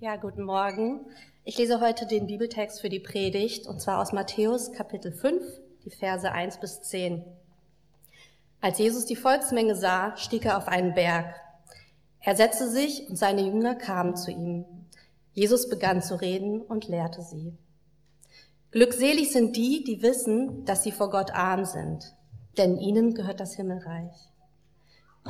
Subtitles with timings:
[0.00, 1.06] Ja, guten Morgen.
[1.42, 5.42] Ich lese heute den Bibeltext für die Predigt, und zwar aus Matthäus Kapitel 5,
[5.84, 7.24] die Verse 1 bis 10.
[8.60, 11.34] Als Jesus die Volksmenge sah, stieg er auf einen Berg.
[12.20, 14.66] Er setzte sich und seine Jünger kamen zu ihm.
[15.32, 17.58] Jesus begann zu reden und lehrte sie.
[18.70, 22.14] Glückselig sind die, die wissen, dass sie vor Gott arm sind,
[22.56, 24.14] denn ihnen gehört das Himmelreich.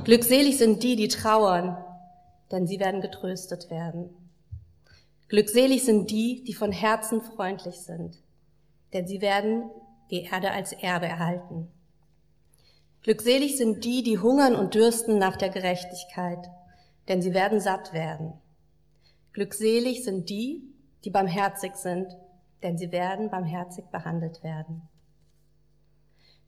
[0.05, 1.83] Glückselig sind die, die trauern,
[2.53, 4.28] denn sie werden getröstet werden.
[5.29, 8.17] Glückselig sind die, die von Herzen freundlich sind,
[8.95, 9.71] denn sie werden
[10.11, 11.69] die Erde als Erbe erhalten.
[13.03, 16.49] Glückselig sind die, die hungern und dürsten nach der Gerechtigkeit,
[17.09, 18.33] denn sie werden satt werden.
[19.35, 20.63] Glückselig sind die,
[21.05, 22.17] die barmherzig sind,
[22.63, 24.83] denn sie werden barmherzig behandelt werden.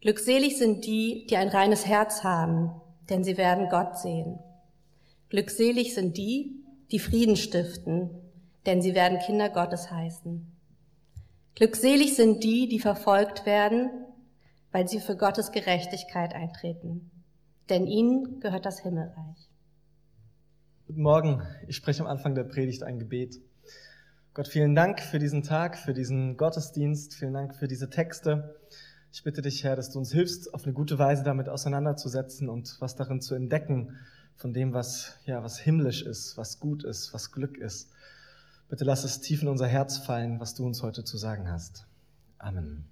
[0.01, 4.39] Glückselig sind die, die ein reines Herz haben, denn sie werden Gott sehen.
[5.29, 8.11] Glückselig sind die, die Frieden stiften,
[8.67, 10.47] denn sie werden Kinder Gottes heißen.
[11.55, 13.91] Glückselig sind die, die verfolgt werden,
[14.73, 17.11] weil sie für Gottes Gerechtigkeit eintreten,
[17.69, 19.49] denn ihnen gehört das Himmelreich.
[20.87, 23.41] Guten Morgen, ich spreche am Anfang der Predigt ein Gebet.
[24.35, 28.57] Gott, vielen Dank für diesen Tag, für diesen Gottesdienst, vielen Dank für diese Texte.
[29.13, 32.77] Ich bitte dich, Herr, dass du uns hilfst, auf eine gute Weise damit auseinanderzusetzen und
[32.81, 33.99] was darin zu entdecken
[34.37, 37.91] von dem, was, ja, was himmlisch ist, was gut ist, was Glück ist.
[38.71, 41.89] Bitte lass es tief in unser Herz fallen, was du uns heute zu sagen hast.
[42.39, 42.85] Amen.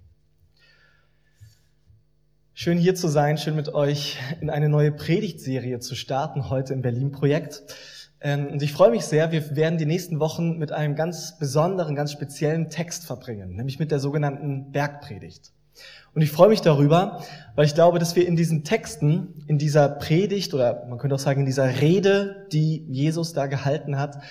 [2.53, 6.81] Schön hier zu sein, schön mit euch in eine neue Predigtserie zu starten, heute im
[6.81, 7.63] Berlin-Projekt.
[8.19, 11.95] Ähm, und ich freue mich sehr, wir werden die nächsten Wochen mit einem ganz besonderen,
[11.95, 15.53] ganz speziellen Text verbringen, nämlich mit der sogenannten Bergpredigt.
[16.13, 17.23] Und ich freue mich darüber,
[17.55, 21.19] weil ich glaube, dass wir in diesen Texten, in dieser Predigt oder man könnte auch
[21.19, 24.21] sagen in dieser Rede, die Jesus da gehalten hat,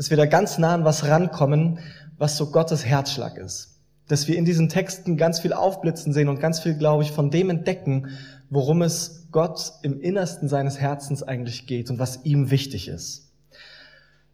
[0.00, 1.78] dass wir da ganz nah an was rankommen,
[2.16, 3.82] was so Gottes Herzschlag ist.
[4.08, 7.30] Dass wir in diesen Texten ganz viel aufblitzen sehen und ganz viel, glaube ich, von
[7.30, 8.08] dem entdecken,
[8.48, 13.30] worum es Gott im Innersten seines Herzens eigentlich geht und was ihm wichtig ist.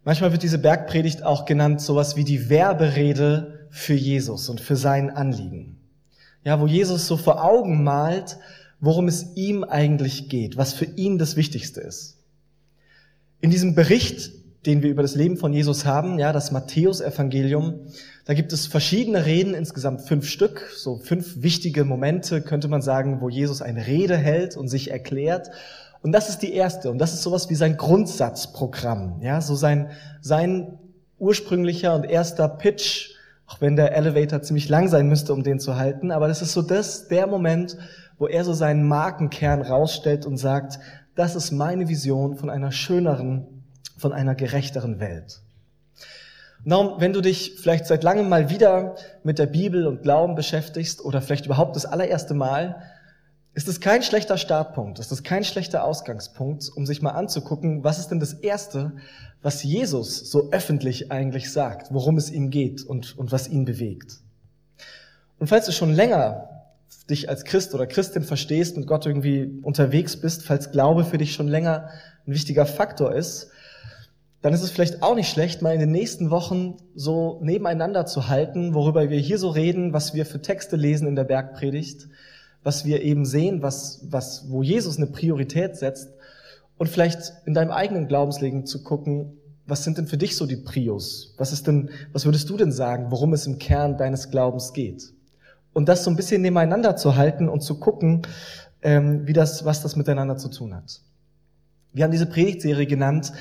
[0.05, 5.11] Manchmal wird diese Bergpredigt auch genannt sowas wie die Werberede für Jesus und für sein
[5.11, 5.81] Anliegen.
[6.45, 8.39] Ja, wo Jesus so vor Augen malt,
[8.79, 12.19] worum es ihm eigentlich geht, was für ihn das Wichtigste ist.
[13.41, 14.36] In diesem Bericht
[14.67, 17.87] den wir über das Leben von Jesus haben, ja, das Matthäus-Evangelium.
[18.25, 23.21] Da gibt es verschiedene Reden, insgesamt fünf Stück, so fünf wichtige Momente, könnte man sagen,
[23.21, 25.51] wo Jesus eine Rede hält und sich erklärt.
[26.03, 26.91] Und das ist die erste.
[26.91, 29.91] Und das ist sowas wie sein Grundsatzprogramm, ja, so sein,
[30.21, 30.79] sein
[31.19, 33.13] ursprünglicher und erster Pitch,
[33.47, 36.11] auch wenn der Elevator ziemlich lang sein müsste, um den zu halten.
[36.11, 37.79] Aber das ist so das, der Moment,
[38.19, 40.81] wo er so seinen Markenkern rausstellt und sagt,
[41.15, 43.56] das ist meine Vision von einer schöneren
[43.97, 45.41] von einer gerechteren Welt.
[46.65, 51.05] darum, wenn du dich vielleicht seit langem mal wieder mit der Bibel und Glauben beschäftigst
[51.05, 52.83] oder vielleicht überhaupt das allererste Mal,
[53.57, 57.99] ist es kein schlechter Startpunkt, ist es kein schlechter Ausgangspunkt, um sich mal anzugucken, was
[57.99, 58.93] ist denn das Erste,
[59.41, 64.19] was Jesus so öffentlich eigentlich sagt, worum es ihm geht und, und was ihn bewegt.
[65.39, 66.51] Und falls du schon länger
[67.09, 71.33] dich als Christ oder Christin verstehst, mit Gott irgendwie unterwegs bist, falls Glaube für dich
[71.33, 71.89] schon länger
[72.27, 73.51] ein wichtiger Faktor ist,
[74.47, 78.29] dann ist es vielleicht auch nicht schlecht, mal in den nächsten Wochen so nebeneinander zu
[78.29, 82.07] halten, worüber wir hier so reden, was wir für Texte lesen in der Bergpredigt,
[82.63, 86.11] was wir eben sehen, was, was, wo Jesus eine Priorität setzt
[86.79, 89.37] und vielleicht in deinem eigenen Glaubensleben zu gucken,
[89.67, 91.35] was sind denn für dich so die Prios?
[91.39, 95.13] Was ist denn, was würdest du denn sagen, worum es im Kern deines Glaubens geht?
[95.73, 98.23] Und das so ein bisschen nebeneinander zu halten und zu gucken,
[98.83, 101.01] ähm, wie das, was das miteinander zu tun hat.
[101.97, 103.33] Wir haben diese Predigtserie genannt,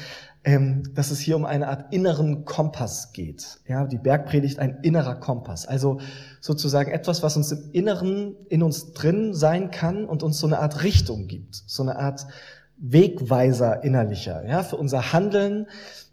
[0.94, 3.58] dass es hier um eine Art inneren Kompass geht.
[3.68, 5.66] Ja, die Bergpredigt ein innerer Kompass.
[5.66, 6.00] Also
[6.40, 10.60] sozusagen etwas, was uns im Inneren in uns drin sein kann und uns so eine
[10.60, 11.64] Art Richtung gibt.
[11.66, 12.28] So eine Art
[12.78, 14.48] Wegweiser innerlicher.
[14.48, 15.66] Ja, für unser Handeln,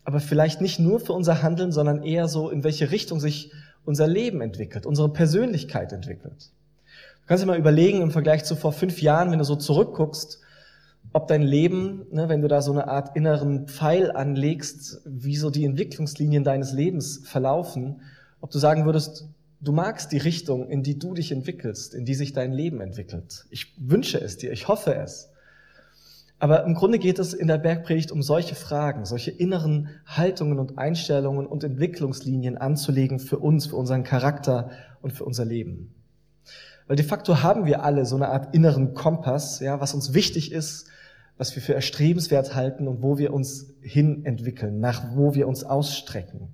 [0.02, 3.52] aber vielleicht nicht nur für unser Handeln, sondern eher so, in welche Richtung sich
[3.84, 6.52] unser Leben entwickelt, unsere Persönlichkeit entwickelt.
[7.20, 10.40] Du kannst dir mal überlegen, im Vergleich zu vor fünf Jahren, wenn du so zurückguckst,
[11.12, 15.50] ob dein Leben, ne, wenn du da so eine Art inneren Pfeil anlegst, wie so
[15.50, 18.00] die Entwicklungslinien deines Lebens verlaufen,
[18.40, 19.28] ob du sagen würdest,
[19.60, 23.46] du magst die Richtung, in die du dich entwickelst, in die sich dein Leben entwickelt.
[23.50, 25.28] Ich wünsche es dir, ich hoffe es.
[26.38, 30.76] Aber im Grunde geht es in der Bergpredigt um solche Fragen, solche inneren Haltungen und
[30.76, 34.70] Einstellungen und Entwicklungslinien anzulegen für uns, für unseren Charakter
[35.02, 35.94] und für unser Leben.
[36.86, 40.52] Weil de facto haben wir alle so eine Art inneren Kompass, ja, was uns wichtig
[40.52, 40.86] ist,
[41.38, 45.64] was wir für erstrebenswert halten und wo wir uns hin entwickeln, nach wo wir uns
[45.64, 46.48] ausstrecken.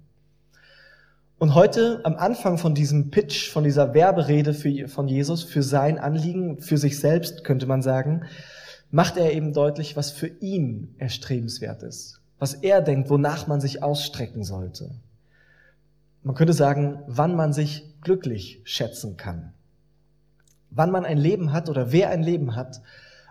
[1.39, 5.99] Und heute am Anfang von diesem Pitch, von dieser Werberede für, von Jesus, für sein
[5.99, 8.23] Anliegen, für sich selbst, könnte man sagen,
[8.91, 13.83] macht er eben deutlich, was für ihn erstrebenswert ist, was er denkt, wonach man sich
[13.83, 14.91] ausstrecken sollte.
[16.25, 19.53] Man könnte sagen, wann man sich glücklich schätzen kann.
[20.70, 22.81] Wann man ein Leben hat oder wer ein Leben hat,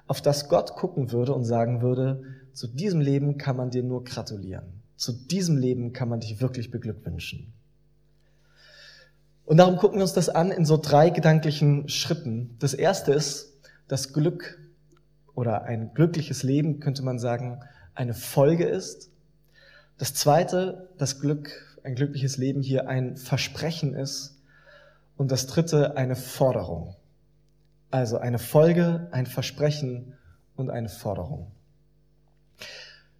[0.07, 2.24] auf das Gott gucken würde und sagen würde,
[2.54, 4.81] zu diesem Leben kann man dir nur gratulieren.
[4.95, 7.54] Zu diesem Leben kann man dich wirklich beglückwünschen.
[9.45, 12.56] Und darum gucken wir uns das an in so drei gedanklichen Schritten.
[12.60, 13.54] Das erste ist,
[13.88, 14.60] das Glück
[15.36, 17.62] oder ein glückliches Leben, könnte man sagen,
[17.94, 19.10] eine Folge ist.
[19.98, 24.42] Das zweite, das Glück, ein glückliches Leben hier ein Versprechen ist.
[25.16, 26.95] Und das dritte, eine Forderung.
[27.89, 30.13] Also eine Folge, ein Versprechen
[30.56, 31.51] und eine Forderung.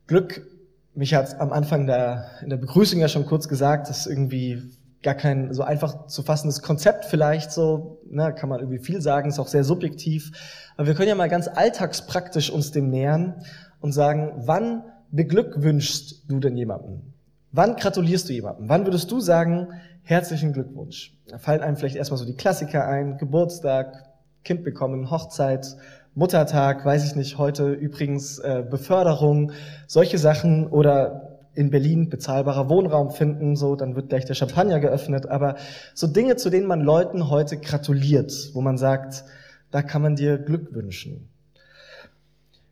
[0.08, 0.46] Glück,
[0.94, 4.72] mich hat am Anfang der, in der Begrüßung ja schon kurz gesagt, ist irgendwie
[5.04, 9.30] gar kein so einfach zu fassendes Konzept vielleicht so, ne, kann man irgendwie viel sagen,
[9.30, 10.32] ist auch sehr subjektiv.
[10.76, 13.36] Aber wir können ja mal ganz alltagspraktisch uns dem nähern
[13.80, 17.14] und sagen, wann beglückwünschst du denn jemanden?
[17.52, 18.68] Wann gratulierst du jemandem?
[18.68, 19.68] Wann würdest du sagen,
[20.04, 21.16] herzlichen Glückwunsch?
[21.28, 24.07] Da fallen einem vielleicht erstmal so die Klassiker ein, Geburtstag,
[24.48, 25.76] Kind bekommen, Hochzeit,
[26.16, 29.52] Muttertag, weiß ich nicht, heute übrigens äh, Beförderung,
[29.88, 35.26] solche Sachen oder in Berlin bezahlbarer Wohnraum finden, so, dann wird gleich der Champagner geöffnet,
[35.28, 35.58] aber
[35.94, 39.26] so Dinge, zu denen man Leuten heute gratuliert, wo man sagt,
[39.70, 41.28] da kann man dir Glück wünschen.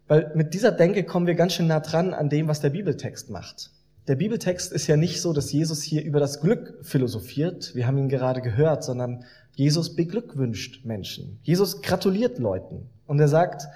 [0.07, 3.29] Weil mit dieser Denke kommen wir ganz schön nah dran an dem, was der Bibeltext
[3.29, 3.71] macht.
[4.07, 7.97] Der Bibeltext ist ja nicht so, dass Jesus hier über das Glück philosophiert, wir haben
[7.97, 9.25] ihn gerade gehört, sondern
[9.55, 11.39] Jesus beglückwünscht Menschen.
[11.43, 12.89] Jesus gratuliert Leuten.
[13.07, 13.67] Und er sagt,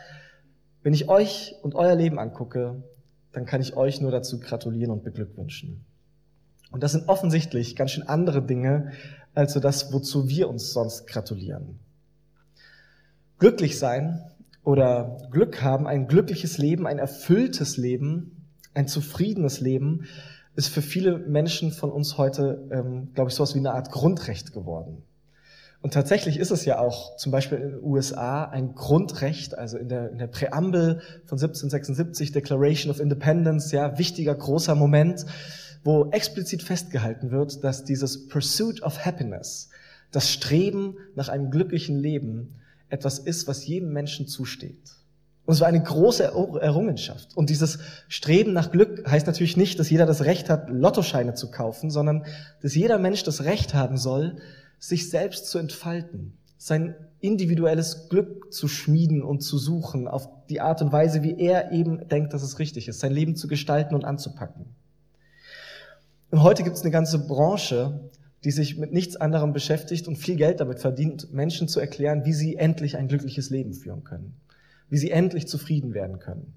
[0.83, 2.83] wenn ich euch und euer Leben angucke,
[3.31, 5.85] dann kann ich euch nur dazu gratulieren und beglückwünschen.
[6.71, 8.91] Und das sind offensichtlich ganz schön andere Dinge,
[9.33, 11.79] als so das, wozu wir uns sonst gratulieren.
[13.37, 14.21] Glücklich sein
[14.63, 20.05] oder Glück haben, ein glückliches Leben, ein erfülltes Leben, ein zufriedenes Leben,
[20.55, 24.51] ist für viele Menschen von uns heute, ähm, glaube ich, sowas wie eine Art Grundrecht
[24.51, 25.03] geworden.
[25.81, 29.87] Und tatsächlich ist es ja auch zum Beispiel in den USA ein Grundrecht, also in
[29.87, 35.25] der, in der Präambel von 1776, Declaration of Independence, ja, wichtiger, großer Moment,
[35.83, 39.69] wo explizit festgehalten wird, dass dieses Pursuit of Happiness,
[40.11, 42.55] das Streben nach einem glücklichen Leben,
[42.89, 44.95] etwas ist, was jedem Menschen zusteht.
[45.45, 47.35] Und es war eine große Errungenschaft.
[47.35, 51.49] Und dieses Streben nach Glück heißt natürlich nicht, dass jeder das Recht hat, Lottoscheine zu
[51.49, 52.25] kaufen, sondern
[52.61, 54.37] dass jeder Mensch das Recht haben soll,
[54.79, 60.81] sich selbst zu entfalten, sein individuelles Glück zu schmieden und zu suchen auf die Art
[60.81, 64.05] und Weise, wie er eben denkt, dass es richtig ist, sein Leben zu gestalten und
[64.05, 64.65] anzupacken.
[66.31, 68.09] Und heute gibt es eine ganze Branche,
[68.43, 72.33] die sich mit nichts anderem beschäftigt und viel Geld damit verdient, Menschen zu erklären, wie
[72.33, 74.35] sie endlich ein glückliches Leben führen können,
[74.89, 76.53] wie sie endlich zufrieden werden können,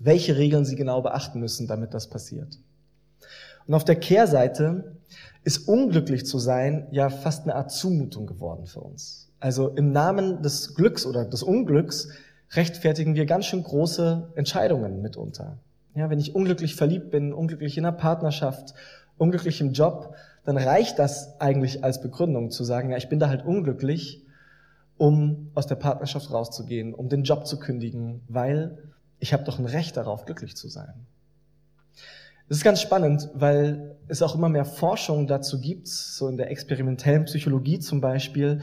[0.00, 2.58] welche Regeln sie genau beachten müssen, damit das passiert.
[3.66, 4.96] Und auf der Kehrseite
[5.44, 9.30] ist unglücklich zu sein ja fast eine Art Zumutung geworden für uns.
[9.40, 12.08] Also im Namen des Glücks oder des Unglücks
[12.52, 15.58] rechtfertigen wir ganz schön große Entscheidungen mitunter.
[15.94, 18.74] Ja, wenn ich unglücklich verliebt bin, unglücklich in einer Partnerschaft,
[19.18, 20.14] unglücklich im Job,
[20.44, 24.24] dann reicht das eigentlich als Begründung zu sagen, ja, ich bin da halt unglücklich,
[24.96, 28.78] um aus der Partnerschaft rauszugehen, um den Job zu kündigen, weil
[29.18, 31.06] ich habe doch ein Recht darauf, glücklich zu sein.
[32.48, 36.50] Das ist ganz spannend, weil es auch immer mehr Forschung dazu gibt, so in der
[36.50, 38.60] experimentellen Psychologie zum Beispiel,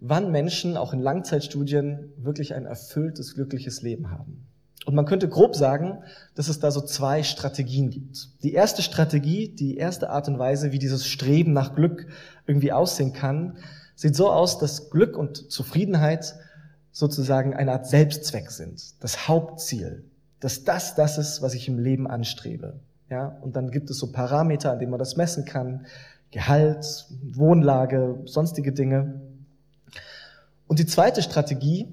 [0.00, 4.46] wann Menschen auch in Langzeitstudien wirklich ein erfülltes, glückliches Leben haben.
[4.86, 5.98] Und man könnte grob sagen,
[6.34, 8.42] dass es da so zwei Strategien gibt.
[8.42, 12.06] Die erste Strategie, die erste Art und Weise, wie dieses Streben nach Glück
[12.46, 13.58] irgendwie aussehen kann,
[13.96, 16.36] sieht so aus, dass Glück und Zufriedenheit
[16.90, 20.04] sozusagen eine Art Selbstzweck sind, das Hauptziel,
[20.40, 22.80] dass das das ist, was ich im Leben anstrebe.
[23.10, 25.86] Ja, und dann gibt es so Parameter, an denen man das messen kann.
[26.30, 29.20] Gehalt, Wohnlage, sonstige Dinge.
[30.66, 31.88] Und die zweite Strategie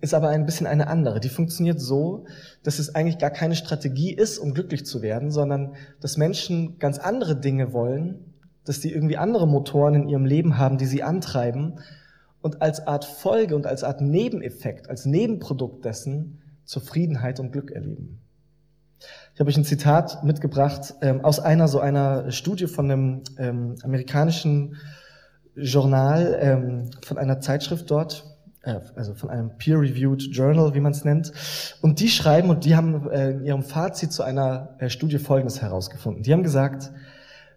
[0.00, 1.20] ist aber ein bisschen eine andere.
[1.20, 2.26] Die funktioniert so,
[2.62, 6.98] dass es eigentlich gar keine Strategie ist, um glücklich zu werden, sondern dass Menschen ganz
[6.98, 11.80] andere Dinge wollen, dass sie irgendwie andere Motoren in ihrem Leben haben, die sie antreiben
[12.40, 18.20] und als Art Folge und als Art Nebeneffekt, als Nebenprodukt dessen Zufriedenheit und Glück erleben.
[19.34, 23.74] Ich habe euch ein Zitat mitgebracht ähm, aus einer so einer Studie von einem ähm,
[23.82, 24.76] amerikanischen
[25.56, 28.24] Journal, ähm, von einer Zeitschrift dort.
[28.64, 31.32] äh, also von einem peer-reviewed Journal, wie man es nennt.
[31.82, 35.62] Und die schreiben und die haben äh, in ihrem Fazit zu einer äh, Studie Folgendes
[35.62, 36.22] herausgefunden.
[36.22, 36.90] Die haben gesagt,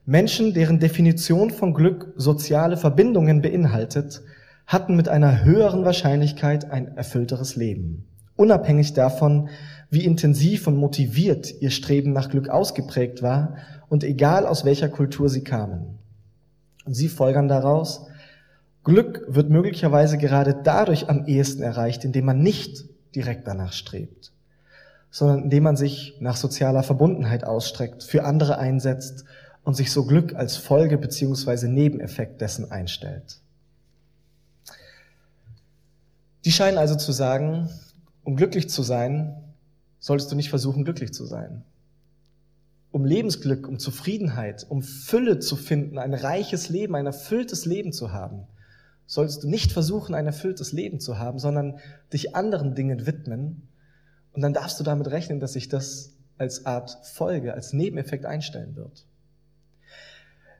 [0.06, 4.22] Menschen, deren Definition von Glück soziale Verbindungen beinhaltet,
[4.66, 8.06] hatten mit einer höheren Wahrscheinlichkeit ein erfüllteres Leben.
[8.36, 9.50] Unabhängig davon,
[9.90, 13.58] wie intensiv und motiviert ihr Streben nach Glück ausgeprägt war
[13.90, 15.98] und egal aus welcher Kultur sie kamen.
[16.86, 18.08] Und sie folgern daraus,
[18.84, 24.32] Glück wird möglicherweise gerade dadurch am ehesten erreicht, indem man nicht direkt danach strebt,
[25.12, 29.26] sondern indem man sich nach sozialer Verbundenheit ausstreckt, für andere einsetzt
[29.64, 33.40] und sich so Glück als Folge beziehungsweise Nebeneffekt dessen einstellt.
[36.46, 37.70] Die scheinen also zu sagen,
[38.24, 39.36] um glücklich zu sein,
[40.00, 41.64] solltest du nicht versuchen, glücklich zu sein.
[42.92, 48.12] Um Lebensglück, um Zufriedenheit, um Fülle zu finden, ein reiches Leben, ein erfülltes Leben zu
[48.12, 48.48] haben,
[49.06, 51.80] solltest du nicht versuchen, ein erfülltes Leben zu haben, sondern
[52.14, 53.68] dich anderen Dingen widmen.
[54.34, 58.76] Und dann darfst du damit rechnen, dass sich das als Art Folge, als Nebeneffekt einstellen
[58.76, 59.06] wird.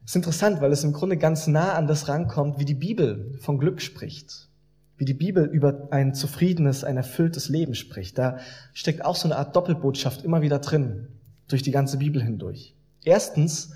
[0.02, 3.38] Das ist interessant, weil es im Grunde ganz nah an das rankommt, wie die Bibel
[3.42, 4.48] von Glück spricht.
[4.98, 8.18] Wie die Bibel über ein zufriedenes, ein erfülltes Leben spricht.
[8.18, 8.40] Da
[8.74, 11.08] steckt auch so eine Art Doppelbotschaft immer wieder drin,
[11.48, 12.76] durch die ganze Bibel hindurch.
[13.04, 13.72] Erstens,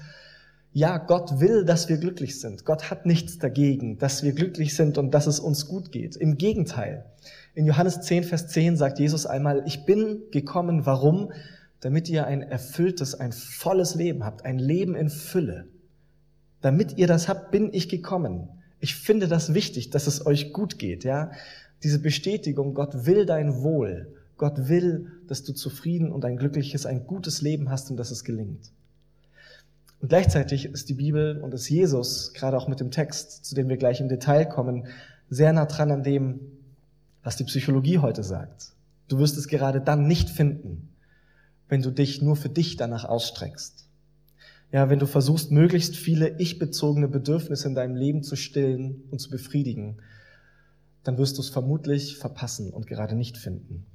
[0.74, 2.66] ja, Gott will, dass wir glücklich sind.
[2.66, 6.16] Gott hat nichts dagegen, dass wir glücklich sind und dass es uns gut geht.
[6.16, 7.06] Im Gegenteil.
[7.54, 11.34] In Johannes 10, Vers 10 sagt Jesus einmal, ich bin gekommen, warum?
[11.82, 15.68] Damit ihr ein erfülltes, ein volles Leben habt, ein Leben in Fülle.
[16.62, 18.48] Damit ihr das habt, bin ich gekommen.
[18.82, 21.32] Ich finde das wichtig, dass es euch gut geht, ja?
[21.84, 24.14] Diese Bestätigung, Gott will dein Wohl.
[24.38, 28.24] Gott will, dass du zufrieden und ein glückliches, ein gutes Leben hast und dass es
[28.24, 28.72] gelingt.
[30.00, 33.70] Und gleichzeitig ist die Bibel und ist Jesus, gerade auch mit dem Text, zu dem
[33.70, 34.88] wir gleich im Detail kommen,
[35.30, 36.40] sehr nah dran an dem,
[37.24, 38.74] was die Psychologie heute sagt.
[39.08, 40.90] Du wirst es gerade dann nicht finden,
[41.70, 43.88] wenn du dich nur für dich danach ausstreckst.
[44.72, 49.30] Ja, wenn du versuchst, möglichst viele ich-bezogene Bedürfnisse in deinem Leben zu stillen und zu
[49.30, 50.02] befriedigen,
[51.04, 53.86] dann wirst du es vermutlich verpassen und gerade nicht finden.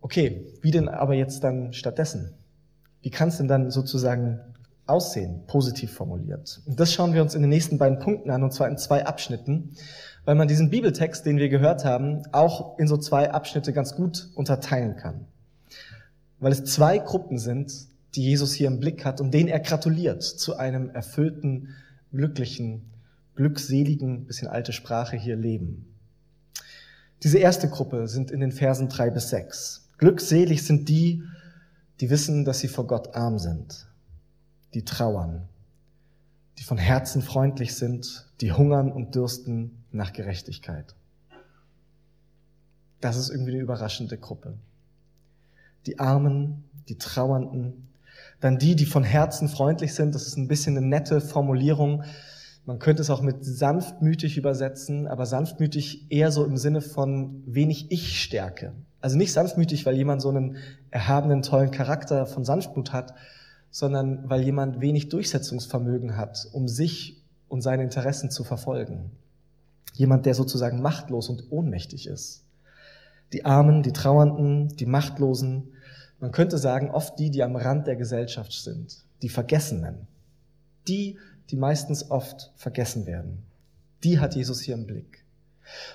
[0.00, 2.32] Okay, wie denn aber jetzt dann stattdessen?
[3.02, 4.40] Wie kann es denn dann sozusagen
[4.86, 6.60] aussehen, positiv formuliert?
[6.66, 9.06] Und das schauen wir uns in den nächsten beiden Punkten an, und zwar in zwei
[9.06, 9.76] Abschnitten,
[10.24, 14.30] weil man diesen Bibeltext, den wir gehört haben, auch in so zwei Abschnitte ganz gut
[14.34, 15.26] unterteilen kann.
[16.40, 17.72] Weil es zwei Gruppen sind,
[18.14, 21.74] die Jesus hier im Blick hat und denen er gratuliert zu einem erfüllten,
[22.12, 22.90] glücklichen,
[23.36, 25.86] glückseligen, bisschen alte Sprache hier Leben.
[27.22, 29.88] Diese erste Gruppe sind in den Versen drei bis sechs.
[29.98, 31.22] Glückselig sind die,
[32.00, 33.86] die wissen, dass sie vor Gott arm sind,
[34.72, 35.48] die trauern,
[36.58, 40.94] die von Herzen freundlich sind, die hungern und dürsten nach Gerechtigkeit.
[43.00, 44.54] Das ist irgendwie eine überraschende Gruppe.
[45.86, 47.89] Die Armen, die Trauernden,
[48.40, 52.04] dann die, die von Herzen freundlich sind, das ist ein bisschen eine nette Formulierung.
[52.64, 57.90] Man könnte es auch mit sanftmütig übersetzen, aber sanftmütig eher so im Sinne von wenig
[57.90, 58.72] Ich-Stärke.
[59.00, 60.56] Also nicht sanftmütig, weil jemand so einen
[60.90, 63.14] erhabenen, tollen Charakter von Sanftmut hat,
[63.70, 69.10] sondern weil jemand wenig Durchsetzungsvermögen hat, um sich und seine Interessen zu verfolgen.
[69.94, 72.44] Jemand, der sozusagen machtlos und ohnmächtig ist.
[73.32, 75.72] Die Armen, die Trauernden, die Machtlosen,
[76.20, 80.06] man könnte sagen, oft die, die am Rand der Gesellschaft sind, die Vergessenen.
[80.86, 81.18] Die,
[81.50, 83.42] die meistens oft vergessen werden.
[84.04, 85.24] Die hat Jesus hier im Blick.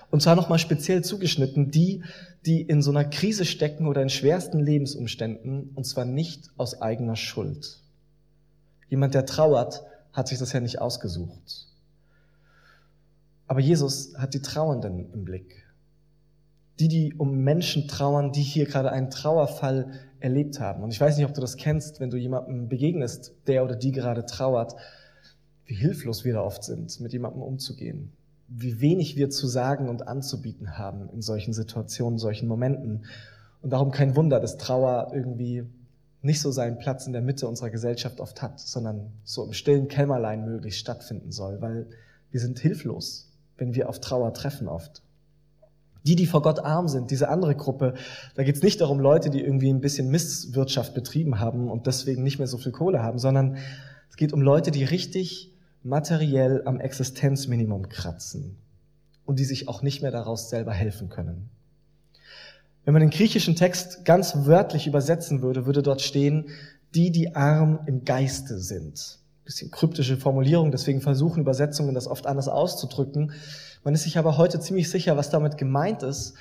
[0.09, 2.03] Und zwar nochmal speziell zugeschnitten, die,
[2.45, 7.15] die in so einer Krise stecken oder in schwersten Lebensumständen, und zwar nicht aus eigener
[7.15, 7.81] Schuld.
[8.89, 11.67] Jemand, der trauert, hat sich das ja nicht ausgesucht.
[13.47, 15.64] Aber Jesus hat die Trauernden im Blick.
[16.79, 20.83] Die, die um Menschen trauern, die hier gerade einen Trauerfall erlebt haben.
[20.83, 23.91] Und ich weiß nicht, ob du das kennst, wenn du jemandem begegnest, der oder die
[23.91, 24.75] gerade trauert,
[25.65, 28.11] wie hilflos wir da oft sind, mit jemandem umzugehen
[28.47, 33.05] wie wenig wir zu sagen und anzubieten haben in solchen Situationen, solchen Momenten.
[33.61, 35.63] Und darum kein Wunder, dass Trauer irgendwie
[36.21, 39.87] nicht so seinen Platz in der Mitte unserer Gesellschaft oft hat, sondern so im stillen
[39.87, 41.87] Kämmerlein möglichst stattfinden soll, weil
[42.31, 45.01] wir sind hilflos, wenn wir auf Trauer treffen oft.
[46.05, 47.95] Die, die vor Gott arm sind, diese andere Gruppe,
[48.35, 52.23] da geht es nicht darum, Leute, die irgendwie ein bisschen Misswirtschaft betrieben haben und deswegen
[52.23, 53.57] nicht mehr so viel Kohle haben, sondern
[54.09, 55.51] es geht um Leute, die richtig
[55.83, 58.57] materiell am Existenzminimum kratzen
[59.25, 61.49] und die sich auch nicht mehr daraus selber helfen können.
[62.83, 66.49] Wenn man den griechischen Text ganz wörtlich übersetzen würde, würde dort stehen,
[66.93, 69.19] die, die arm im Geiste sind.
[69.45, 73.31] Bisschen kryptische Formulierung, deswegen versuchen Übersetzungen das oft anders auszudrücken.
[73.83, 76.33] Man ist sich aber heute ziemlich sicher, was damit gemeint ist.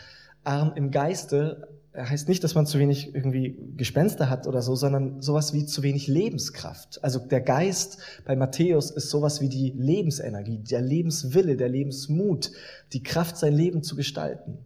[0.42, 5.23] Arm im Geiste heißt nicht, dass man zu wenig irgendwie Gespenster hat oder so, sondern
[5.23, 7.02] sowas wie zu wenig Lebenskraft.
[7.04, 12.50] Also der Geist bei Matthäus ist sowas wie die Lebensenergie, der Lebenswille, der Lebensmut,
[12.92, 14.58] die Kraft, sein Leben zu gestalten.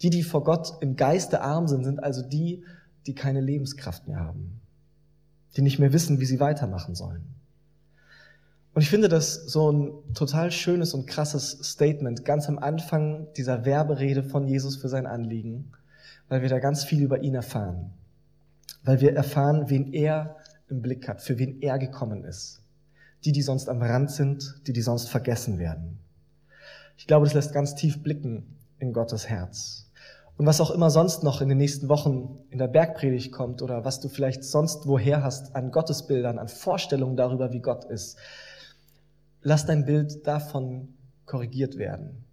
[0.00, 2.64] Die, die vor Gott im Geiste arm sind, sind also die,
[3.06, 4.60] die keine Lebenskraft mehr haben,
[5.56, 7.39] die nicht mehr wissen, wie sie weitermachen sollen.
[8.72, 13.64] Und ich finde das so ein total schönes und krasses Statement ganz am Anfang dieser
[13.64, 15.72] Werberede von Jesus für sein Anliegen
[16.30, 17.90] weil wir da ganz viel über ihn erfahren.
[18.82, 20.36] Weil wir erfahren, wen er
[20.70, 22.62] im Blick hat, für wen er gekommen ist.
[23.24, 25.98] Die, die sonst am Rand sind, die, die sonst vergessen werden.
[26.96, 29.90] Ich glaube, das lässt ganz tief blicken in Gottes Herz.
[30.38, 33.84] Und was auch immer sonst noch in den nächsten Wochen in der Bergpredigt kommt oder
[33.84, 38.16] was du vielleicht sonst woher hast an Gottesbildern, an Vorstellungen darüber, wie Gott ist,
[39.42, 40.88] lass dein Bild davon
[41.26, 42.24] korrigiert werden.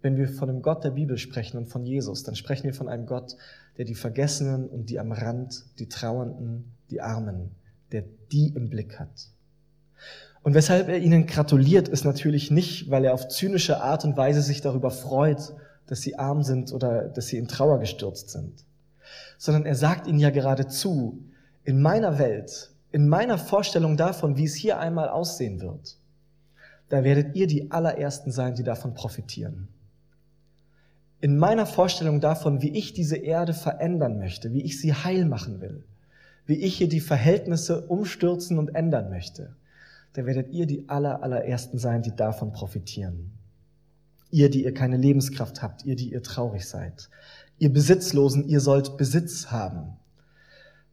[0.00, 2.88] Wenn wir von dem Gott der Bibel sprechen und von Jesus, dann sprechen wir von
[2.88, 3.36] einem Gott,
[3.76, 7.50] der die Vergessenen und die am Rand, die Trauernden, die Armen,
[7.92, 9.30] der die im Blick hat.
[10.42, 14.40] Und weshalb er ihnen gratuliert, ist natürlich nicht, weil er auf zynische Art und Weise
[14.40, 15.52] sich darüber freut,
[15.86, 18.64] dass sie arm sind oder dass sie in Trauer gestürzt sind,
[19.36, 21.24] sondern er sagt ihnen ja geradezu,
[21.64, 25.97] in meiner Welt, in meiner Vorstellung davon, wie es hier einmal aussehen wird,
[26.88, 29.68] da werdet ihr die allerersten sein, die davon profitieren
[31.20, 35.60] in meiner Vorstellung davon, wie ich diese Erde verändern möchte, wie ich sie heil machen
[35.60, 35.84] will,
[36.46, 39.56] wie ich hier die Verhältnisse umstürzen und ändern möchte,
[40.12, 43.32] da werdet ihr die aller, allerersten sein, die davon profitieren.
[44.30, 47.08] Ihr, die ihr keine Lebenskraft habt, ihr, die ihr traurig seid.
[47.58, 49.96] Ihr Besitzlosen, ihr sollt Besitz haben.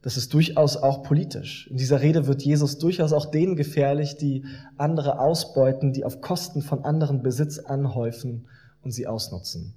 [0.02, 1.66] Das ist durchaus auch politisch.
[1.68, 4.44] In dieser Rede wird Jesus durchaus auch denen gefährlich, die
[4.76, 8.46] andere ausbeuten, die auf Kosten von anderen Besitz anhäufen
[8.82, 9.74] und sie ausnutzen.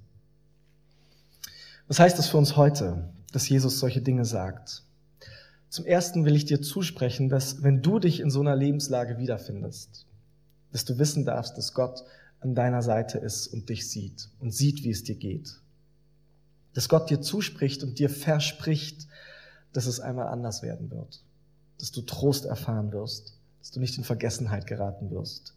[1.88, 4.84] Was heißt das für uns heute, dass Jesus solche Dinge sagt?
[5.68, 10.06] Zum Ersten will ich dir zusprechen, dass wenn du dich in so einer Lebenslage wiederfindest,
[10.72, 12.04] dass du wissen darfst, dass Gott
[12.40, 15.60] an deiner Seite ist und dich sieht und sieht, wie es dir geht.
[16.74, 19.06] Dass Gott dir zuspricht und dir verspricht,
[19.72, 21.22] dass es einmal anders werden wird.
[21.78, 25.54] Dass du Trost erfahren wirst, dass du nicht in Vergessenheit geraten wirst.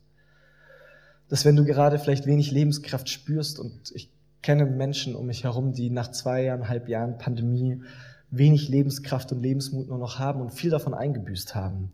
[1.29, 4.09] Dass wenn du gerade vielleicht wenig Lebenskraft spürst und ich
[4.41, 7.81] kenne Menschen um mich herum, die nach zweieinhalb Jahren Pandemie
[8.29, 11.91] wenig Lebenskraft und Lebensmut nur noch haben und viel davon eingebüßt haben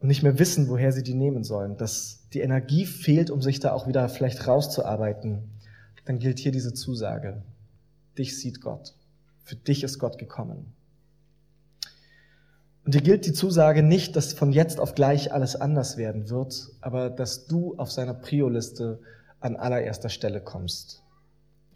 [0.00, 3.58] und nicht mehr wissen, woher sie die nehmen sollen, dass die Energie fehlt, um sich
[3.58, 5.42] da auch wieder vielleicht rauszuarbeiten,
[6.04, 7.42] dann gilt hier diese Zusage.
[8.16, 8.94] Dich sieht Gott.
[9.42, 10.72] Für dich ist Gott gekommen.
[12.88, 16.70] Und dir gilt die Zusage nicht, dass von jetzt auf gleich alles anders werden wird,
[16.80, 18.98] aber dass du auf seiner Prio-Liste
[19.40, 21.02] an allererster Stelle kommst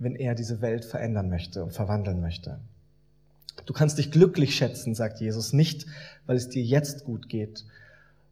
[0.03, 2.59] wenn er diese Welt verändern möchte und verwandeln möchte.
[3.67, 5.87] Du kannst dich glücklich schätzen, sagt Jesus, nicht
[6.27, 7.65] weil es dir jetzt gut geht,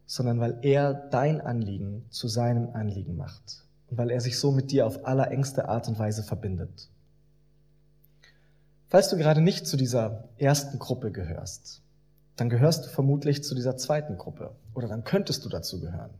[0.06, 4.70] sondern weil er dein Anliegen zu seinem Anliegen macht und weil er sich so mit
[4.72, 6.88] dir auf allerengste Art und Weise verbindet.
[8.88, 11.82] Falls du gerade nicht zu dieser ersten Gruppe gehörst,
[12.40, 16.10] dann gehörst du vermutlich zu dieser zweiten Gruppe oder dann könntest du dazu gehören.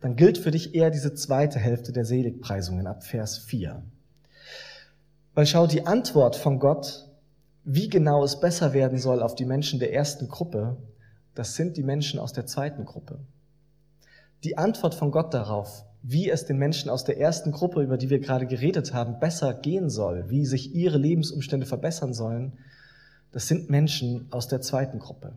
[0.00, 3.82] Dann gilt für dich eher diese zweite Hälfte der Seligpreisungen ab Vers 4.
[5.34, 7.08] Weil schau, die Antwort von Gott,
[7.64, 10.76] wie genau es besser werden soll auf die Menschen der ersten Gruppe,
[11.34, 13.18] das sind die Menschen aus der zweiten Gruppe.
[14.44, 18.10] Die Antwort von Gott darauf, wie es den Menschen aus der ersten Gruppe, über die
[18.10, 22.52] wir gerade geredet haben, besser gehen soll, wie sich ihre Lebensumstände verbessern sollen,
[23.38, 25.32] das sind Menschen aus der zweiten Gruppe.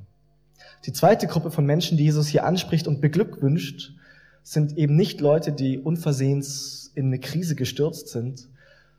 [0.87, 3.93] Die zweite Gruppe von Menschen, die Jesus hier anspricht und beglückwünscht,
[4.41, 8.49] sind eben nicht Leute, die unversehens in eine Krise gestürzt sind,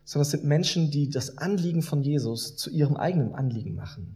[0.05, 4.15] sondern es sind Menschen, die das Anliegen von Jesus zu ihrem eigenen Anliegen machen,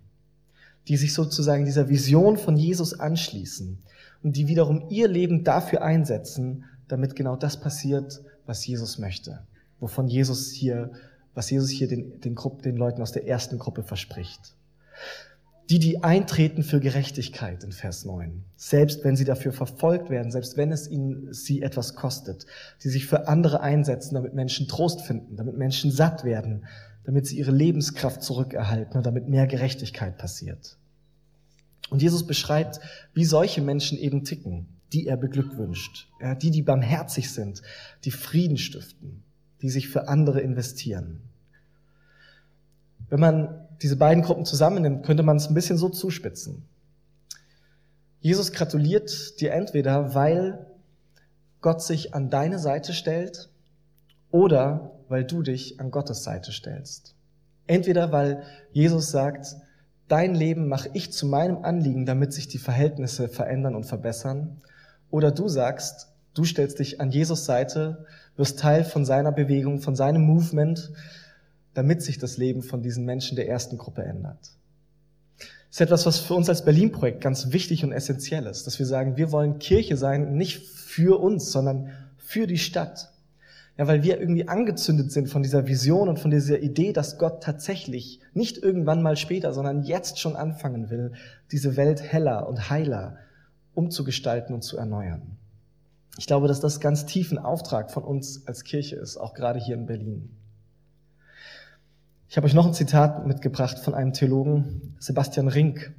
[0.87, 3.79] die sich sozusagen dieser Vision von Jesus anschließen
[4.23, 9.41] und die wiederum ihr Leben dafür einsetzen, damit genau das passiert, was Jesus möchte,
[9.81, 10.91] wovon Jesus hier,
[11.35, 14.53] was Jesus hier den, den, Grupp, den Leuten aus der ersten Gruppe verspricht.
[15.69, 20.55] Die, die eintreten für Gerechtigkeit in Vers 9, selbst wenn sie dafür verfolgt werden, selbst
[20.55, 22.45] wenn es ihnen sie etwas kostet,
[22.83, 26.65] die sich für andere einsetzen, damit Menschen Trost finden, damit Menschen satt werden,
[27.03, 30.77] damit sie ihre Lebenskraft zurückerhalten und damit mehr Gerechtigkeit passiert.
[31.89, 32.79] Und Jesus beschreibt,
[33.13, 37.61] wie solche Menschen eben ticken, die er beglückwünscht, ja, die, die barmherzig sind,
[38.05, 39.23] die Frieden stiften,
[39.61, 41.21] die sich für andere investieren.
[43.09, 46.63] Wenn man diese beiden Gruppen zusammennimmt, könnte man es ein bisschen so zuspitzen.
[48.19, 50.65] Jesus gratuliert dir entweder, weil
[51.61, 53.49] Gott sich an deine Seite stellt
[54.31, 57.15] oder weil du dich an Gottes Seite stellst.
[57.67, 59.55] Entweder weil Jesus sagt,
[60.07, 64.61] dein Leben mache ich zu meinem Anliegen, damit sich die Verhältnisse verändern und verbessern,
[65.09, 69.95] oder du sagst, du stellst dich an Jesus Seite, wirst Teil von seiner Bewegung, von
[69.95, 70.91] seinem Movement,
[71.77, 74.39] damit sich das Leben von diesen Menschen der ersten Gruppe ändert.
[75.37, 78.87] Das ist etwas, was für uns als Berlin-Projekt ganz wichtig und essentiell ist, dass wir
[78.87, 83.11] sagen, wir wollen Kirche sein, nicht für uns, sondern für die Stadt.
[83.77, 87.43] Ja, weil wir irgendwie angezündet sind von dieser Vision und von dieser Idee, dass Gott
[87.43, 91.11] tatsächlich nicht irgendwann mal später, sondern jetzt schon anfangen will,
[91.51, 93.17] diese Welt heller und heiler
[93.75, 95.37] umzugestalten und zu erneuern.
[96.17, 99.75] Ich glaube, dass das ganz tiefen Auftrag von uns als Kirche ist, auch gerade hier
[99.75, 100.35] in Berlin.
[102.29, 105.93] Ich habe euch noch ein Zitat mitgebracht von einem Theologen, Sebastian Rink.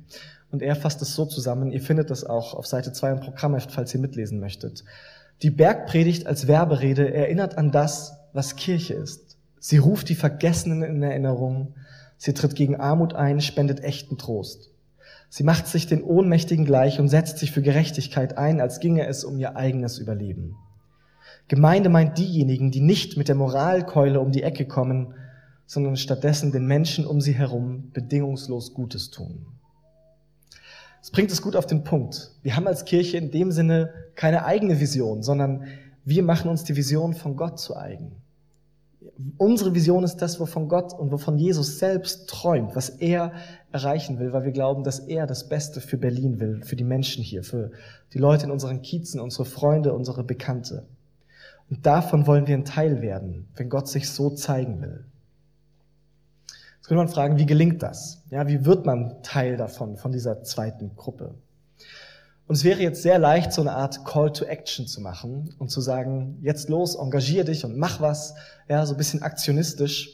[0.50, 3.72] Und er fasst es so zusammen, ihr findet das auch auf Seite 2 im Programmheft,
[3.72, 4.84] falls ihr mitlesen möchtet.
[5.40, 9.38] Die Bergpredigt als Werberede erinnert an das, was Kirche ist.
[9.58, 11.74] Sie ruft die Vergessenen in Erinnerung,
[12.18, 14.70] sie tritt gegen Armut ein, spendet echten Trost.
[15.30, 19.24] Sie macht sich den Ohnmächtigen gleich und setzt sich für Gerechtigkeit ein, als ginge es
[19.24, 20.56] um ihr eigenes Überleben.
[21.48, 25.14] Gemeinde meint diejenigen, die nicht mit der Moralkeule um die Ecke kommen,
[25.68, 29.46] sondern stattdessen den Menschen um sie herum bedingungslos Gutes tun.
[31.02, 32.32] Es bringt es gut auf den Punkt.
[32.42, 35.64] Wir haben als Kirche in dem Sinne keine eigene Vision, sondern
[36.06, 38.12] wir machen uns die Vision von Gott zu eigen.
[39.36, 43.32] Unsere Vision ist das, wovon Gott und wovon Jesus selbst träumt, was er
[43.70, 47.22] erreichen will, weil wir glauben, dass er das Beste für Berlin will, für die Menschen
[47.22, 47.72] hier, für
[48.14, 50.86] die Leute in unseren Kiezen, unsere Freunde, unsere Bekannte.
[51.68, 55.04] Und davon wollen wir ein Teil werden, wenn Gott sich so zeigen will
[56.88, 58.22] könnte man fragen, wie gelingt das?
[58.30, 61.34] Ja, wie wird man Teil davon, von dieser zweiten Gruppe?
[62.46, 65.70] Und es wäre jetzt sehr leicht, so eine Art Call to Action zu machen und
[65.70, 68.34] zu sagen, jetzt los, engagier dich und mach was,
[68.70, 70.08] ja, so ein bisschen aktionistisch.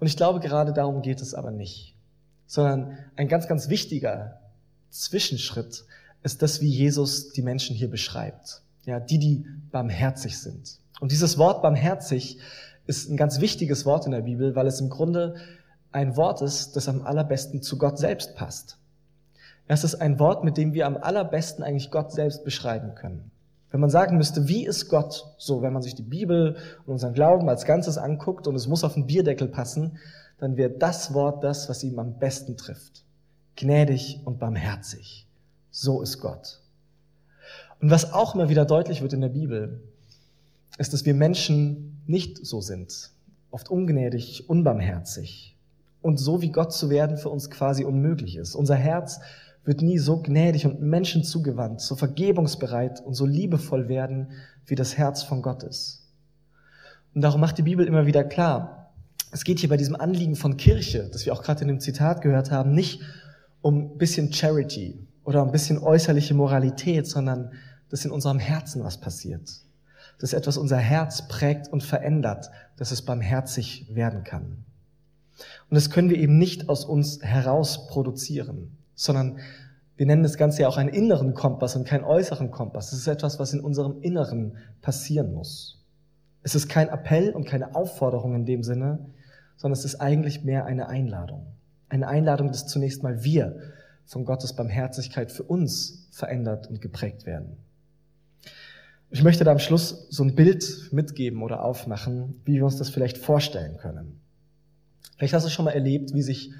[0.00, 1.94] Und ich glaube, gerade darum geht es aber nicht.
[2.46, 4.40] Sondern ein ganz, ganz wichtiger
[4.88, 5.84] Zwischenschritt
[6.22, 8.62] ist das, wie Jesus die Menschen hier beschreibt.
[8.86, 10.78] Ja, die, die barmherzig sind.
[11.00, 12.38] Und dieses Wort barmherzig
[12.86, 15.34] ist ein ganz wichtiges Wort in der Bibel, weil es im Grunde
[15.96, 18.76] ein Wort ist, das am allerbesten zu Gott selbst passt.
[19.66, 23.30] Es ist ein Wort, mit dem wir am allerbesten eigentlich Gott selbst beschreiben können.
[23.70, 27.14] Wenn man sagen müsste, wie ist Gott so, wenn man sich die Bibel und unseren
[27.14, 29.96] Glauben als Ganzes anguckt und es muss auf den Bierdeckel passen,
[30.38, 33.02] dann wäre das Wort das, was ihm am besten trifft.
[33.56, 35.26] Gnädig und barmherzig.
[35.70, 36.60] So ist Gott.
[37.80, 39.80] Und was auch immer wieder deutlich wird in der Bibel,
[40.76, 43.12] ist, dass wir Menschen nicht so sind.
[43.50, 45.55] Oft ungnädig, unbarmherzig
[46.06, 48.54] und so wie Gott zu werden für uns quasi unmöglich ist.
[48.54, 49.18] Unser Herz
[49.64, 54.30] wird nie so gnädig und Menschen zugewandt, so vergebungsbereit und so liebevoll werden,
[54.66, 56.08] wie das Herz von Gott ist.
[57.12, 58.94] Und darum macht die Bibel immer wieder klar,
[59.32, 62.22] es geht hier bei diesem Anliegen von Kirche, das wir auch gerade in dem Zitat
[62.22, 63.00] gehört haben, nicht
[63.60, 67.50] um ein bisschen Charity oder ein bisschen äußerliche Moralität, sondern
[67.90, 69.50] dass in unserem Herzen was passiert.
[70.20, 74.64] Dass etwas unser Herz prägt und verändert, dass es barmherzig werden kann.
[75.68, 79.38] Und das können wir eben nicht aus uns heraus produzieren, sondern
[79.96, 82.92] wir nennen das Ganze ja auch einen inneren Kompass und keinen äußeren Kompass.
[82.92, 85.84] Es ist etwas, was in unserem Inneren passieren muss.
[86.42, 89.06] Es ist kein Appell und keine Aufforderung in dem Sinne,
[89.56, 91.46] sondern es ist eigentlich mehr eine Einladung.
[91.88, 93.58] Eine Einladung, dass zunächst mal wir
[94.04, 97.56] von Gottes Barmherzigkeit für uns verändert und geprägt werden.
[99.10, 102.90] Ich möchte da am Schluss so ein Bild mitgeben oder aufmachen, wie wir uns das
[102.90, 104.20] vielleicht vorstellen können.
[105.16, 106.50] Vielleicht hast du schon mal erlebt, wie sich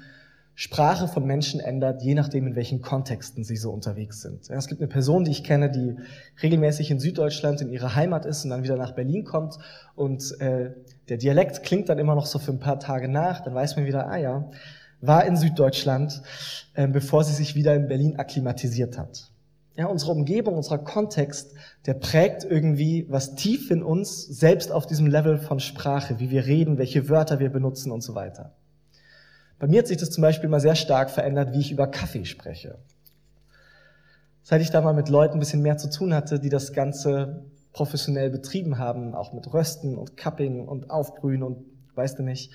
[0.59, 4.49] Sprache von Menschen ändert, je nachdem, in welchen Kontexten sie so unterwegs sind.
[4.49, 5.95] es gibt eine Person, die ich kenne, die
[6.41, 9.59] regelmäßig in Süddeutschland in ihrer Heimat ist und dann wieder nach Berlin kommt
[9.95, 10.71] und äh,
[11.09, 13.85] der Dialekt klingt dann immer noch so für ein paar Tage nach, dann weiß man
[13.85, 14.49] wieder, ah ja,
[14.99, 16.23] war in Süddeutschland,
[16.73, 19.29] äh, bevor sie sich wieder in Berlin akklimatisiert hat.
[19.77, 21.53] Ja, unsere Umgebung, unser Kontext,
[21.85, 26.47] der prägt irgendwie was tief in uns, selbst auf diesem Level von Sprache, wie wir
[26.47, 28.55] reden, welche Wörter wir benutzen und so weiter.
[29.59, 32.25] Bei mir hat sich das zum Beispiel mal sehr stark verändert, wie ich über Kaffee
[32.25, 32.79] spreche.
[34.41, 37.45] Seit ich da mal mit Leuten ein bisschen mehr zu tun hatte, die das Ganze
[37.71, 42.51] professionell betrieben haben, auch mit Rösten und Cupping und Aufbrühen und weißt du nicht.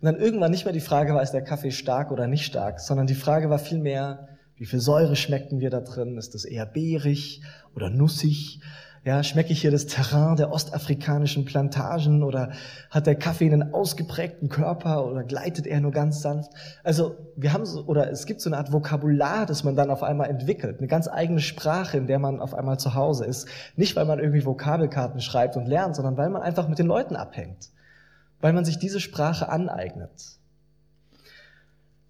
[0.00, 2.80] Und dann irgendwann nicht mehr die Frage war, ist der Kaffee stark oder nicht stark,
[2.80, 6.16] sondern die Frage war vielmehr, wie viel Säure schmecken wir da drin?
[6.16, 7.42] Ist das eher beerig
[7.74, 8.60] oder nussig?
[9.04, 12.52] Ja, schmecke ich hier das Terrain der ostafrikanischen Plantagen oder
[12.88, 16.50] hat der Kaffee einen ausgeprägten Körper oder gleitet er nur ganz sanft?
[16.82, 20.02] Also wir haben so, oder es gibt so eine Art Vokabular, das man dann auf
[20.02, 23.46] einmal entwickelt, eine ganz eigene Sprache, in der man auf einmal zu Hause ist.
[23.76, 27.16] Nicht, weil man irgendwie Vokabelkarten schreibt und lernt, sondern weil man einfach mit den Leuten
[27.16, 27.72] abhängt.
[28.40, 30.38] weil man sich diese Sprache aneignet.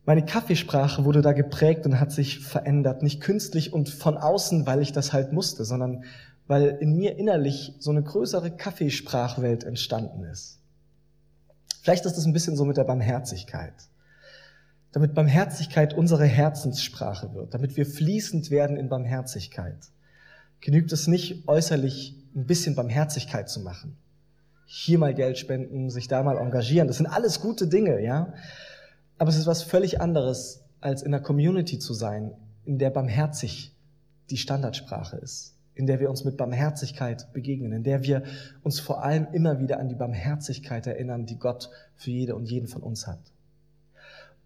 [0.06, 4.82] Meine Kaffeesprache wurde da geprägt und hat sich verändert, nicht künstlich und von außen, weil
[4.82, 6.04] ich das halt musste, sondern
[6.46, 10.60] weil in mir innerlich so eine größere Kaffeesprachwelt entstanden ist.
[11.82, 13.74] Vielleicht ist es ein bisschen so mit der Barmherzigkeit.
[14.92, 19.78] Damit Barmherzigkeit unsere Herzenssprache wird, damit wir fließend werden in Barmherzigkeit,
[20.60, 23.96] genügt es nicht äußerlich ein bisschen Barmherzigkeit zu machen.
[24.66, 28.34] Hier mal Geld spenden, sich da mal engagieren, das sind alles gute Dinge, ja.
[29.18, 32.32] Aber es ist was völlig anderes, als in einer Community zu sein,
[32.64, 33.74] in der barmherzig
[34.30, 38.24] die Standardsprache ist, in der wir uns mit Barmherzigkeit begegnen, in der wir
[38.62, 42.68] uns vor allem immer wieder an die Barmherzigkeit erinnern, die Gott für jede und jeden
[42.68, 43.20] von uns hat.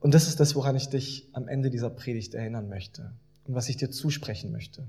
[0.01, 3.13] Und das ist das, woran ich dich am Ende dieser Predigt erinnern möchte
[3.45, 4.87] und was ich dir zusprechen möchte.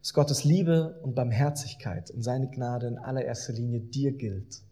[0.00, 4.62] Dass Gottes Liebe und Barmherzigkeit und seine Gnade in allererster Linie dir gilt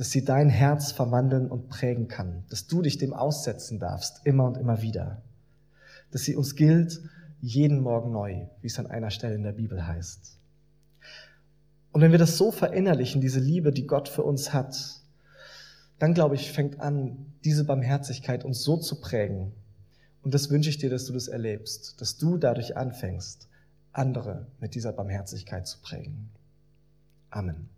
[0.00, 4.46] dass sie dein Herz verwandeln und prägen kann, dass du dich dem aussetzen darfst, immer
[4.46, 5.20] und immer wieder,
[6.10, 7.02] dass sie uns gilt
[7.42, 10.38] jeden Morgen neu, wie es an einer Stelle in der Bibel heißt.
[11.92, 15.02] Und wenn wir das so verinnerlichen, diese Liebe, die Gott für uns hat,
[15.98, 19.52] dann glaube ich, fängt an, diese Barmherzigkeit uns so zu prägen.
[20.22, 23.48] Und das wünsche ich dir, dass du das erlebst, dass du dadurch anfängst,
[23.92, 26.30] andere mit dieser Barmherzigkeit zu prägen.
[27.28, 27.68] Amen.